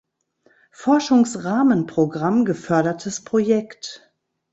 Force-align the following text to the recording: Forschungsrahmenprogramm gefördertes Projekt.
Forschungsrahmenprogramm 0.71 2.43
gefördertes 2.45 3.21
Projekt. 3.23 4.11